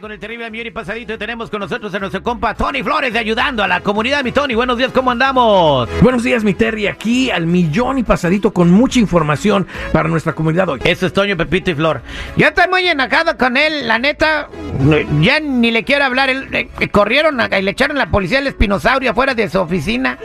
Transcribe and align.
con 0.00 0.12
el 0.12 0.18
terrible 0.18 0.50
Millón 0.50 0.66
y 0.66 0.70
Pasadito 0.70 1.14
y 1.14 1.18
tenemos 1.18 1.50
con 1.50 1.60
nosotros 1.60 1.92
a 1.94 1.98
nuestro 1.98 2.22
compa 2.22 2.54
Tony 2.54 2.82
Flores 2.82 3.12
de 3.12 3.18
ayudando 3.18 3.62
a 3.62 3.68
la 3.68 3.80
comunidad. 3.80 4.22
Mi 4.22 4.32
Tony, 4.32 4.54
buenos 4.54 4.78
días, 4.78 4.92
¿cómo 4.92 5.10
andamos? 5.10 5.88
Buenos 6.02 6.22
días, 6.22 6.44
mi 6.44 6.54
Terry, 6.54 6.86
aquí 6.86 7.30
al 7.30 7.46
Millón 7.46 7.98
y 7.98 8.02
Pasadito 8.02 8.52
con 8.52 8.70
mucha 8.70 9.00
información 9.00 9.66
para 9.92 10.08
nuestra 10.08 10.34
comunidad 10.34 10.68
hoy. 10.68 10.80
Eso 10.84 11.06
es 11.06 11.12
Toño, 11.12 11.36
Pepito 11.36 11.70
y 11.70 11.74
Flor. 11.74 12.02
Yo 12.36 12.48
estoy 12.48 12.68
muy 12.68 12.86
enojado 12.86 13.36
con 13.36 13.56
él, 13.56 13.88
la 13.88 13.98
neta. 13.98 14.48
Ya 15.20 15.40
ni 15.40 15.70
le 15.70 15.84
quiero 15.84 16.04
hablar. 16.04 16.30
Él, 16.30 16.48
eh, 16.52 16.68
eh, 16.78 16.88
corrieron 16.88 17.40
y 17.40 17.62
le 17.62 17.70
echaron 17.70 17.96
la 17.96 18.10
policía 18.10 18.38
al 18.38 18.46
espinosaurio 18.46 19.10
afuera 19.10 19.34
de 19.34 19.48
su 19.48 19.58
oficina. 19.58 20.18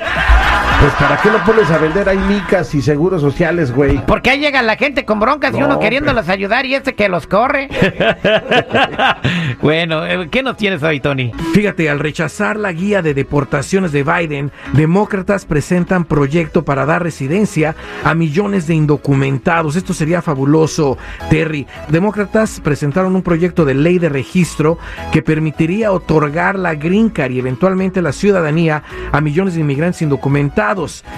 Pues 0.84 0.96
para 0.96 1.16
qué 1.16 1.32
lo 1.32 1.42
pones 1.46 1.72
a 1.72 1.78
vender 1.78 2.10
ahí 2.10 2.18
micas 2.18 2.76
y 2.76 2.82
seguros 2.82 3.22
sociales, 3.22 3.74
güey. 3.74 4.06
Porque 4.06 4.32
ahí 4.32 4.40
llega 4.42 4.62
la 4.62 4.76
gente 4.76 5.06
con 5.06 5.18
broncas 5.18 5.56
y 5.56 5.60
No, 5.60 5.68
uno 5.68 5.80
queriéndolos 5.80 6.28
ayudar 6.28 6.66
y 6.66 6.76
este 6.76 6.94
que 6.94 7.08
los 7.08 7.26
corre. 7.26 7.70
bueno, 9.62 10.06
eh, 10.06 10.28
¿qué 10.30 10.44
nos 10.44 10.58
tienes 10.58 10.84
hoy, 10.84 11.00
Tony? 11.00 11.32
Fíjate, 11.54 11.90
al 11.90 12.00
rechazar 12.00 12.58
la 12.58 12.74
guía 12.74 13.02
de 13.02 13.14
deportaciones 13.14 13.94
de 13.94 14.04
Biden, 14.04 14.52
demócratas 14.74 15.46
presentan 15.46 16.04
proyecto 16.04 16.66
para 16.66 16.86
dar 16.86 17.02
residencia 17.02 17.78
a 18.04 18.14
millones 18.14 18.68
de 18.68 18.76
indocumentados. 18.76 19.78
Esto 19.78 19.94
sería 19.94 20.22
fabuloso, 20.22 20.98
Terry. 21.30 21.66
Demócratas 21.88 22.60
presentaron 22.60 23.16
un 23.16 23.22
proyecto 23.22 23.64
de 23.64 23.74
ley 23.74 24.00
de 24.00 24.10
registro 24.10 24.78
que 25.14 25.22
permitiría 25.22 25.94
otorgar 25.94 26.60
la 26.60 26.76
green 26.76 27.08
card 27.08 27.32
y 27.32 27.40
eventualmente 27.40 28.02
la 28.02 28.12
ciudadanía 28.12 28.84
a 29.14 29.22
millones 29.22 29.54
de 29.54 29.62
inmigrantes 29.62 30.02
indocumentados. 30.02 30.73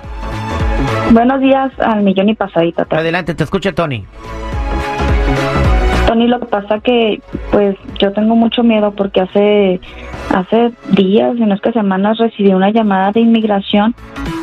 Buenos 1.12 1.42
días 1.42 1.72
al 1.80 2.04
millón 2.04 2.30
y 2.30 2.36
pasadito. 2.36 2.86
Adelante, 2.90 3.36
te 3.36 3.44
escucha 3.44 3.74
Tony. 3.74 4.06
Tony, 6.08 6.28
lo 6.28 6.40
que 6.40 6.46
pasa 6.48 6.80
que 6.80 7.22
pues 7.52 7.76
yo 8.00 8.12
tengo 8.14 8.36
mucho 8.36 8.64
miedo 8.64 8.92
porque 8.92 9.22
hace 9.22 9.80
hace 10.34 10.72
días, 10.92 11.38
en 11.38 11.52
estas 11.52 11.74
semanas 11.74 12.18
recibí 12.18 12.54
una 12.54 12.70
llamada 12.72 13.12
de 13.12 13.22
inmigración 13.22 13.96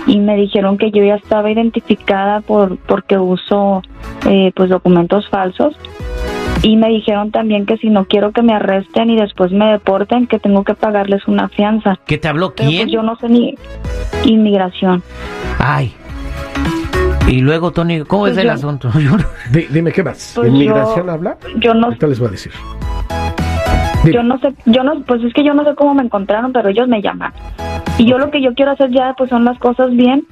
y 0.06 0.18
me 0.18 0.36
dijeron 0.36 0.78
que 0.78 0.90
yo 0.90 1.04
ya 1.04 1.16
estaba 1.16 1.50
identificada 1.50 2.40
por 2.40 2.78
porque 2.78 3.18
uso 3.18 3.82
eh, 4.26 4.52
pues 4.54 4.70
documentos 4.70 5.28
falsos 5.28 5.74
y 6.62 6.76
me 6.76 6.88
dijeron 6.88 7.30
también 7.30 7.66
que 7.66 7.76
si 7.78 7.88
no 7.90 8.04
quiero 8.04 8.32
que 8.32 8.42
me 8.42 8.52
arresten 8.54 9.10
y 9.10 9.16
después 9.16 9.50
me 9.52 9.66
deporten 9.72 10.26
que 10.26 10.38
tengo 10.38 10.62
que 10.64 10.74
pagarles 10.74 11.26
una 11.26 11.48
fianza. 11.48 11.98
¿Qué 12.06 12.18
te 12.18 12.28
habló 12.28 12.54
Pero 12.54 12.68
quién? 12.68 12.82
pues 12.82 12.92
yo 12.92 13.02
no 13.02 13.16
sé 13.16 13.28
ni 13.28 13.54
inmigración. 14.24 15.02
Ay. 15.58 15.94
Y 17.28 17.40
luego, 17.40 17.70
Tony, 17.72 18.00
¿cómo 18.00 18.22
Pues 18.22 18.32
es 18.32 18.38
el 18.38 18.50
asunto? 18.50 18.90
Dime 19.70 19.92
qué 19.92 20.02
más. 20.02 20.32
Pues 20.34 20.48
¿Inmigración 20.48 21.06
yo- 21.06 21.12
habla? 21.12 21.38
Yo 21.56 21.74
no 21.74 21.86
Ahorita 21.86 22.06
les 22.08 22.18
voy 22.18 22.28
a 22.28 22.30
decir. 22.32 22.52
Yo 24.04 24.22
no 24.22 24.38
sé, 24.38 24.54
yo 24.66 24.82
no, 24.82 25.02
pues 25.02 25.22
es 25.22 25.32
que 25.34 25.44
yo 25.44 25.52
no 25.54 25.64
sé 25.64 25.74
cómo 25.74 25.94
me 25.94 26.02
encontraron, 26.02 26.52
pero 26.52 26.68
ellos 26.68 26.88
me 26.88 27.02
llaman. 27.02 27.32
Y 27.98 28.06
yo 28.06 28.18
lo 28.18 28.30
que 28.30 28.40
yo 28.40 28.54
quiero 28.54 28.72
hacer 28.72 28.90
ya, 28.90 29.14
pues 29.16 29.28
son 29.30 29.44
las 29.44 29.58
cosas 29.58 29.90
bien, 29.90 30.24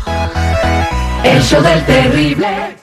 El 1.23 1.41
show 1.41 1.61
del 1.61 1.85
terrible. 1.85 2.75